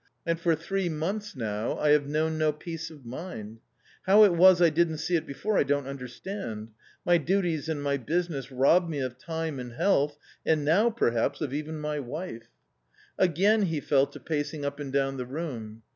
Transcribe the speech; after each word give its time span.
And 0.25 0.39
for 0.39 0.55
three 0.55 0.89
months 0.89 1.35
now 1.35 1.77
I 1.77 1.89
have 1.91 2.07
known 2.09 2.35
no 2.39 2.51
peace 2.51 2.89
of 2.89 3.05
mind. 3.05 3.59
How 4.07 4.23
it 4.23 4.33
was 4.33 4.59
I 4.59 4.71
didn't 4.71 4.97
see 4.97 5.15
it 5.15 5.27
before 5.27 5.59
I 5.59 5.63
don't 5.63 5.85
understand.^ 5.85 6.69
My 7.05 7.19
"duties 7.19 7.69
and 7.69 7.83
my 7.83 7.97
business 7.97 8.51
rob 8.51 8.89
me 8.89 8.97
of 8.99 9.19
time 9.19 9.59
and 9.59 9.73
health, 9.73 10.17
and 10.43 10.65
now, 10.65 10.89
perhaps, 10.89 11.39
of 11.39 11.53
even 11.53 11.79
my 11.79 11.99
wife 11.99 12.31
1 12.31 12.39
"/ 12.39 12.39
A 12.39 13.27
COMMON 13.27 13.29
STORY 13.29 13.31
267 13.31 13.31
Again 13.31 13.71
be 13.71 13.79
fell 13.79 14.07
to 14.07 14.19
pacing 14.19 14.65
up 14.65 14.79
and 14.79 14.91
down 14.91 15.17
the 15.17 15.25
room. 15.27 15.83